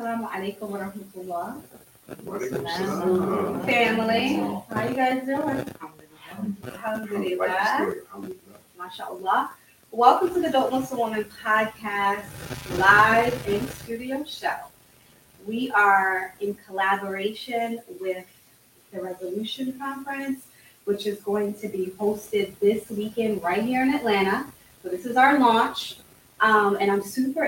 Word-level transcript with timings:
Assalamu 0.00 0.32
alaikum 0.32 0.70
wa 0.72 0.78
rahmatullah. 0.80 1.60
Family, 3.66 4.40
how 4.72 4.88
you 4.88 4.96
guys 4.96 5.26
doing? 5.26 5.60
Alhamdulillah. 6.64 7.92
MashaAllah. 8.80 9.50
Welcome 9.90 10.32
to 10.32 10.40
the 10.40 10.48
Adult 10.48 10.72
Muslim 10.72 11.00
Woman 11.00 11.26
podcast 11.44 12.24
live 12.78 13.36
in 13.46 13.68
studio 13.68 14.24
show. 14.24 14.72
We 15.46 15.70
are 15.72 16.34
in 16.40 16.54
collaboration 16.54 17.82
with 18.00 18.24
the 18.94 19.02
Resolution 19.02 19.78
Conference, 19.78 20.46
which 20.86 21.06
is 21.06 21.20
going 21.20 21.52
to 21.60 21.68
be 21.68 21.92
hosted 22.00 22.58
this 22.58 22.88
weekend 22.88 23.42
right 23.42 23.62
here 23.62 23.82
in 23.82 23.92
Atlanta. 23.92 24.46
So 24.82 24.88
this 24.88 25.04
is 25.04 25.18
our 25.18 25.38
launch. 25.38 25.98
Um, 26.40 26.78
and 26.80 26.90
I'm 26.90 27.02
super 27.02 27.38